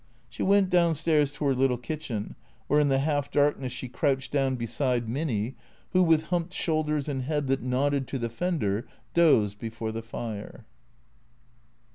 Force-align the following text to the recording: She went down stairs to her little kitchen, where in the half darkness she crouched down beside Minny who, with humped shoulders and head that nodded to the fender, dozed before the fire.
She 0.29 0.41
went 0.41 0.71
down 0.71 0.95
stairs 0.95 1.31
to 1.33 1.45
her 1.45 1.53
little 1.53 1.77
kitchen, 1.77 2.33
where 2.65 2.79
in 2.79 2.87
the 2.89 2.97
half 2.97 3.29
darkness 3.29 3.71
she 3.71 3.87
crouched 3.87 4.31
down 4.31 4.55
beside 4.55 5.07
Minny 5.07 5.53
who, 5.91 6.01
with 6.01 6.23
humped 6.23 6.53
shoulders 6.55 7.07
and 7.07 7.21
head 7.21 7.45
that 7.49 7.61
nodded 7.61 8.07
to 8.07 8.17
the 8.17 8.29
fender, 8.31 8.87
dozed 9.13 9.59
before 9.59 9.91
the 9.91 10.01
fire. 10.01 10.65